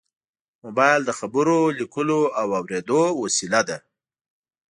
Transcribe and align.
موبایل 0.63 1.01
د 1.05 1.11
خبرو، 1.19 1.59
لیکلو 1.79 2.21
او 2.39 2.47
اورېدو 2.59 3.01
وسیله 3.21 3.61
ده. 3.67 3.77